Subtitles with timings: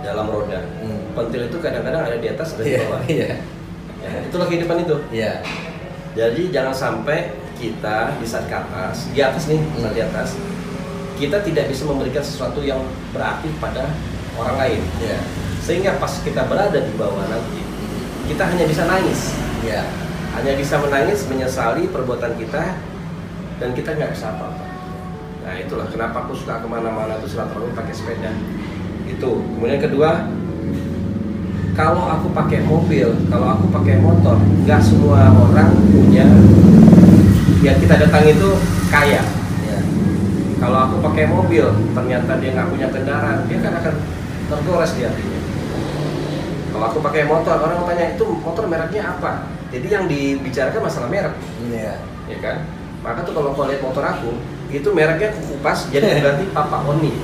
[0.00, 0.60] dalam roda.
[0.80, 1.00] Hmm.
[1.12, 3.00] Pentil itu kadang-kadang ada di atas ada di Iya, bawah.
[3.06, 3.28] iya.
[4.00, 4.96] Ya, itulah kehidupan itu.
[5.12, 5.32] Iya.
[6.16, 10.28] Jadi jangan sampai kita di saat ke atas, di atas nih, saat di atas,
[11.14, 12.80] kita tidak bisa memberikan sesuatu yang
[13.12, 13.92] berarti pada
[14.34, 14.80] orang lain.
[14.98, 15.18] Iya.
[15.60, 17.60] Sehingga pas kita berada di bawah nanti,
[18.26, 19.84] kita hanya bisa nangis, Iya.
[20.40, 22.80] hanya bisa menangis, menyesali perbuatan kita,
[23.60, 24.64] dan kita nggak bisa apa-apa.
[25.44, 28.32] Nah itulah kenapa aku suka ke mana-mana tuh silaturahmi pakai sepeda.
[29.20, 29.36] Itu.
[29.36, 30.32] Kemudian kedua,
[31.76, 36.24] kalau aku pakai mobil, kalau aku pakai motor, nggak semua orang punya
[37.60, 38.48] yang kita datang itu
[38.88, 39.20] kaya.
[39.60, 39.78] Iya.
[40.56, 43.94] Kalau aku pakai mobil, ternyata dia nggak punya kendaraan, dia kan akan
[44.48, 45.40] tergores di hatinya.
[46.72, 49.52] Kalau aku pakai motor, orang tanya itu motor mereknya apa?
[49.68, 51.36] Jadi yang dibicarakan masalah merek,
[51.68, 52.00] Iya.
[52.24, 52.56] ya kan?
[53.04, 54.32] Maka tuh kalau kau lihat motor aku,
[54.70, 57.12] itu mereknya kukupas, jadi ganti Papa Oni.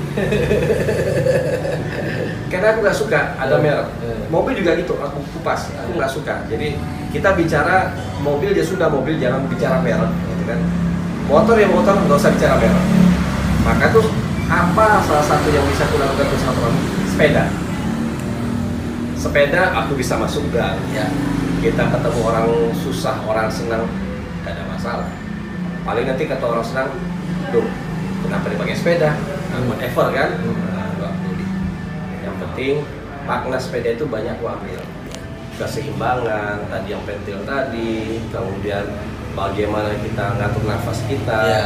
[2.47, 3.87] Karena aku nggak suka ada merek.
[4.31, 6.47] Mobil juga gitu, aku kupas, aku nggak suka.
[6.47, 6.79] Jadi
[7.11, 7.91] kita bicara
[8.23, 10.59] mobil ya sudah mobil, jangan bicara merek, gitu kan?
[11.27, 12.85] Motor ya motor, nggak usah bicara merek.
[13.67, 14.07] Maka tuh
[14.47, 16.81] apa salah satu yang bisa aku lakukan untuk silaturahmi?
[17.11, 17.43] Sepeda.
[19.19, 20.79] Sepeda aku bisa masuk gang.
[20.95, 21.11] Iya.
[21.57, 22.47] Kita ketemu orang
[22.79, 23.89] susah, orang senang,
[24.45, 25.09] gak ada masalah.
[25.83, 26.93] Paling nanti kata orang senang,
[27.49, 27.65] duh,
[28.21, 29.17] kenapa dipakai sepeda?
[29.51, 30.37] Nah, whatever kan?
[30.37, 30.76] Yang
[32.57, 32.81] penting
[33.29, 34.81] makna sepeda itu banyak gua ambil.
[35.61, 38.81] Keseimbangan, tadi yang pentil tadi, kemudian
[39.37, 41.37] bagaimana kita ngatur nafas kita.
[41.45, 41.65] Iya.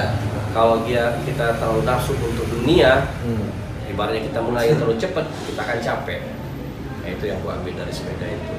[0.51, 3.55] Kalau dia kita terlalu nafsu untuk dunia, Hmm.
[3.87, 6.19] ibaratnya kita mulai terlalu cepat, kita akan capek.
[6.99, 8.55] Nah, itu yang gua ambil dari sepeda itu.